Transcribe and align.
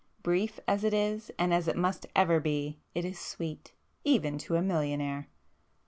—brief 0.23 0.59
as 0.67 0.83
it 0.83 0.95
is 0.95 1.29
and 1.37 1.53
as 1.53 1.67
it 1.67 1.77
must 1.77 2.07
ever 2.15 2.39
be, 2.39 2.79
it 2.95 3.05
is 3.05 3.19
sweet!—even 3.19 4.39
to 4.39 4.55
a 4.55 4.59
millionaire!" 4.63 5.27